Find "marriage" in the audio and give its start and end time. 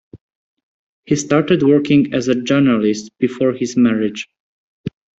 3.77-4.27